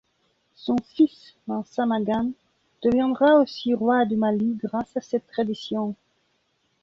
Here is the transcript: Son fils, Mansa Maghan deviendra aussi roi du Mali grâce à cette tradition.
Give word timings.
Son 0.55 0.77
fils, 0.83 1.35
Mansa 1.45 1.85
Maghan 1.85 2.31
deviendra 2.81 3.35
aussi 3.35 3.75
roi 3.75 4.03
du 4.05 4.15
Mali 4.15 4.57
grâce 4.59 4.97
à 4.97 5.01
cette 5.01 5.27
tradition. 5.27 5.93